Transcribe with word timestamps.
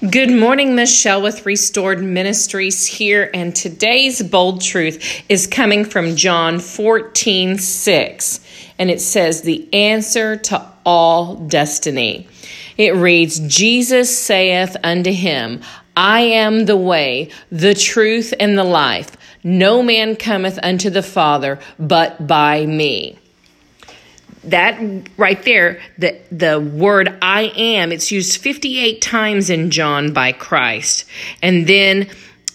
Good 0.00 0.32
morning, 0.32 0.74
Michelle 0.74 1.22
with 1.22 1.46
Restored 1.46 2.02
Ministries 2.02 2.84
here, 2.84 3.30
and 3.32 3.54
today's 3.54 4.20
bold 4.24 4.60
truth 4.60 5.22
is 5.28 5.46
coming 5.46 5.84
from 5.84 6.16
John 6.16 6.58
14 6.58 7.58
6, 7.58 8.40
and 8.78 8.90
it 8.90 9.00
says, 9.00 9.42
The 9.42 9.72
answer 9.72 10.36
to 10.36 10.66
all 10.84 11.36
destiny. 11.36 12.26
It 12.76 12.96
reads, 12.96 13.38
Jesus 13.40 14.18
saith 14.18 14.76
unto 14.82 15.12
him, 15.12 15.62
I 15.96 16.22
am 16.22 16.66
the 16.66 16.76
way, 16.76 17.30
the 17.52 17.74
truth, 17.74 18.34
and 18.40 18.58
the 18.58 18.64
life. 18.64 19.16
No 19.44 19.80
man 19.80 20.16
cometh 20.16 20.58
unto 20.60 20.90
the 20.90 21.04
Father 21.04 21.60
but 21.78 22.26
by 22.26 22.66
me 22.66 23.16
that 24.50 24.80
right 25.16 25.42
there, 25.42 25.80
the, 25.98 26.18
the 26.30 26.60
word 26.60 27.16
I 27.22 27.52
am, 27.56 27.92
it's 27.92 28.10
used 28.10 28.40
58 28.40 29.00
times 29.00 29.50
in 29.50 29.70
John 29.70 30.12
by 30.12 30.32
Christ. 30.32 31.04
And 31.42 31.66
then 31.66 32.08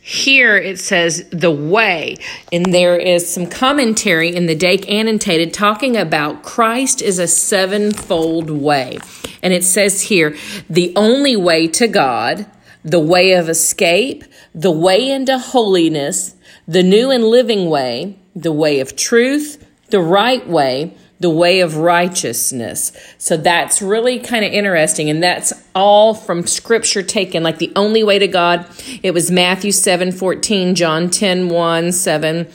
here 0.00 0.56
it 0.56 0.80
says 0.80 1.28
the 1.30 1.50
way, 1.50 2.16
and 2.52 2.74
there 2.74 2.96
is 2.96 3.32
some 3.32 3.46
commentary 3.46 4.34
in 4.34 4.46
the 4.46 4.54
Dake 4.54 4.90
Annotated 4.90 5.54
talking 5.54 5.96
about 5.96 6.42
Christ 6.42 7.00
is 7.00 7.20
a 7.20 7.28
sevenfold 7.28 8.50
way. 8.50 8.98
And 9.42 9.52
it 9.52 9.62
says 9.62 10.02
here, 10.02 10.36
the 10.68 10.92
only 10.96 11.36
way 11.36 11.68
to 11.68 11.86
God, 11.86 12.46
the 12.84 13.00
way 13.00 13.32
of 13.32 13.48
escape, 13.48 14.24
the 14.52 14.72
way 14.72 15.08
into 15.08 15.38
holiness, 15.38 16.34
the 16.66 16.82
new 16.82 17.10
and 17.10 17.24
living 17.24 17.70
way, 17.70 18.18
the 18.34 18.52
way 18.52 18.80
of 18.80 18.96
truth, 18.96 19.64
the 19.90 20.00
right 20.00 20.46
way, 20.48 20.96
the 21.22 21.30
way 21.30 21.60
of 21.60 21.76
righteousness. 21.76 22.92
So 23.16 23.36
that's 23.36 23.80
really 23.80 24.18
kind 24.18 24.44
of 24.44 24.52
interesting. 24.52 25.08
And 25.08 25.22
that's 25.22 25.52
all 25.74 26.14
from 26.14 26.46
scripture 26.46 27.02
taken. 27.02 27.42
Like 27.42 27.58
the 27.58 27.72
only 27.76 28.02
way 28.02 28.18
to 28.18 28.26
God, 28.26 28.66
it 29.02 29.12
was 29.12 29.30
Matthew 29.30 29.72
7 29.72 30.12
14, 30.12 30.74
John 30.74 31.08
10 31.08 31.48
1, 31.48 31.92
7. 31.92 32.52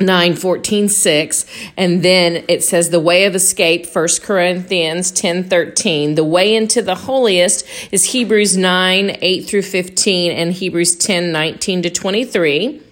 9 0.00 0.34
14 0.34 0.88
6 0.88 1.46
and 1.76 2.02
then 2.02 2.44
it 2.48 2.64
says 2.64 2.90
the 2.90 2.98
way 2.98 3.26
of 3.26 3.36
escape 3.36 3.86
1 3.86 4.08
corinthians 4.22 5.12
10 5.12 5.44
13 5.44 6.16
the 6.16 6.24
way 6.24 6.56
into 6.56 6.82
the 6.82 6.96
holiest 6.96 7.64
is 7.92 8.06
hebrews 8.06 8.56
9 8.56 9.16
8 9.20 9.46
through 9.46 9.62
15 9.62 10.32
and 10.32 10.52
hebrews 10.52 10.96
10 10.96 11.30
19 11.30 11.82
to 11.82 11.90
23 11.90 12.82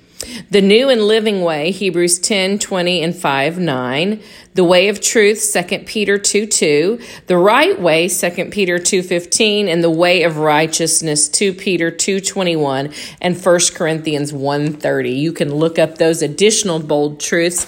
the 0.51 0.61
new 0.61 0.89
and 0.89 1.03
living 1.03 1.43
way, 1.43 1.71
Hebrews 1.71 2.19
10, 2.19 2.59
20, 2.59 3.03
and 3.03 3.17
5, 3.17 3.59
9. 3.59 4.23
The 4.55 4.65
way 4.65 4.89
of 4.89 5.01
truth, 5.01 5.51
2 5.53 5.81
Peter 5.81 6.19
2, 6.19 6.47
2. 6.47 7.01
The 7.27 7.37
right 7.37 7.81
way, 7.81 8.09
2 8.09 8.51
Peter 8.51 8.79
2, 8.79 9.03
15. 9.03 9.69
And 9.69 9.83
the 9.83 9.91
way 9.91 10.23
of 10.23 10.37
righteousness, 10.39 11.29
2 11.29 11.55
Peter 11.55 11.91
2, 11.91 12.21
21 12.21 12.93
and 13.21 13.45
1 13.45 13.61
Corinthians 13.75 14.33
1, 14.33 14.73
30. 14.75 15.11
You 15.11 15.33
can 15.33 15.55
look 15.55 15.79
up 15.79 15.99
those 15.99 16.23
additional 16.23 16.79
bold 16.79 17.19
truths 17.19 17.67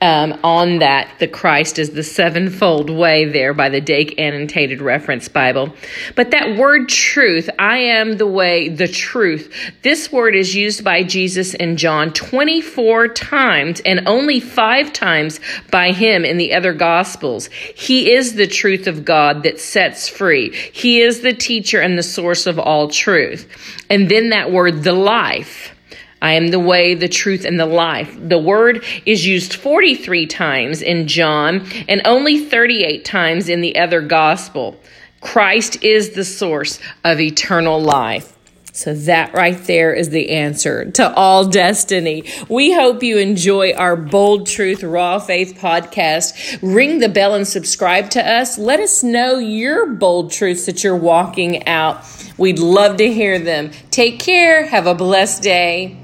um, 0.00 0.38
on 0.42 0.78
that 0.78 1.10
the 1.18 1.28
Christ 1.28 1.78
is 1.78 1.90
the 1.90 2.02
sevenfold 2.02 2.88
way 2.88 3.26
there 3.26 3.52
by 3.52 3.68
the 3.68 3.80
Dake 3.80 4.18
Annotated 4.18 4.80
Reference 4.80 5.28
Bible. 5.28 5.74
But 6.16 6.30
that 6.30 6.56
word 6.56 6.88
truth, 6.88 7.50
I 7.58 7.78
am 7.78 8.16
the 8.16 8.26
way, 8.26 8.68
the 8.68 8.88
truth, 8.88 9.52
this 9.82 10.10
word 10.10 10.34
is 10.34 10.54
used 10.54 10.82
by 10.82 11.02
Jesus 11.02 11.54
in 11.54 11.76
John 11.76 12.12
24 12.12 13.08
times 13.08 13.80
and 13.80 14.08
only 14.08 14.40
five 14.40 14.92
times 14.92 15.38
by 15.70 15.92
him 15.92 16.24
in 16.24 16.38
the 16.38 16.54
other 16.54 16.72
Gospels. 16.72 17.48
He 17.74 18.12
is 18.12 18.34
the 18.34 18.46
truth 18.46 18.86
of 18.86 19.04
God 19.04 19.42
that 19.42 19.60
sets 19.60 20.08
free. 20.08 20.54
He 20.72 21.02
is 21.02 21.20
the 21.20 21.34
teacher 21.34 21.80
and 21.80 21.98
the 21.98 22.02
source 22.02 22.46
of 22.46 22.58
all 22.58 22.88
truth. 22.88 23.46
And 23.90 24.08
then 24.08 24.30
that 24.30 24.50
word, 24.50 24.82
the 24.82 24.92
life. 24.92 25.74
I 26.22 26.32
am 26.32 26.48
the 26.48 26.60
way, 26.60 26.94
the 26.94 27.08
truth, 27.08 27.44
and 27.44 27.58
the 27.58 27.66
life. 27.66 28.16
The 28.20 28.38
word 28.38 28.84
is 29.06 29.26
used 29.26 29.54
43 29.54 30.26
times 30.26 30.82
in 30.82 31.08
John 31.08 31.66
and 31.88 32.02
only 32.04 32.44
38 32.44 33.04
times 33.04 33.48
in 33.48 33.60
the 33.60 33.78
other 33.78 34.00
gospel. 34.00 34.78
Christ 35.20 35.82
is 35.82 36.10
the 36.10 36.24
source 36.24 36.78
of 37.04 37.20
eternal 37.20 37.80
life. 37.80 38.36
So, 38.72 38.94
that 38.94 39.34
right 39.34 39.58
there 39.64 39.92
is 39.92 40.10
the 40.10 40.30
answer 40.30 40.90
to 40.92 41.12
all 41.14 41.48
destiny. 41.48 42.24
We 42.48 42.72
hope 42.72 43.02
you 43.02 43.18
enjoy 43.18 43.72
our 43.74 43.96
Bold 43.96 44.46
Truth 44.46 44.84
Raw 44.84 45.18
Faith 45.18 45.58
podcast. 45.60 46.60
Ring 46.62 47.00
the 47.00 47.08
bell 47.08 47.34
and 47.34 47.46
subscribe 47.46 48.10
to 48.10 48.26
us. 48.26 48.58
Let 48.58 48.78
us 48.78 49.02
know 49.02 49.38
your 49.38 49.86
bold 49.86 50.30
truths 50.30 50.66
that 50.66 50.84
you're 50.84 50.96
walking 50.96 51.66
out. 51.66 52.04
We'd 52.38 52.60
love 52.60 52.98
to 52.98 53.12
hear 53.12 53.38
them. 53.40 53.72
Take 53.90 54.20
care. 54.20 54.64
Have 54.64 54.86
a 54.86 54.94
blessed 54.94 55.42
day. 55.42 55.99